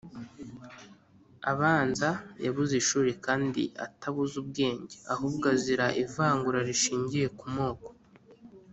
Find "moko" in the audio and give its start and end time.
7.57-7.89